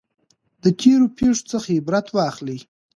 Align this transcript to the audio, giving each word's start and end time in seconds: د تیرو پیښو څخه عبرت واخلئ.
د 0.63 0.65
تیرو 0.79 1.07
پیښو 1.17 1.47
څخه 1.51 1.69
عبرت 1.79 2.07
واخلئ. 2.11 2.59